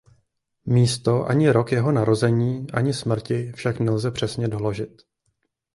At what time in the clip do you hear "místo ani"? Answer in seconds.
0.65-1.49